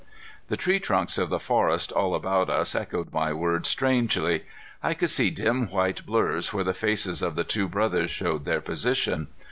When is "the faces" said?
6.63-7.21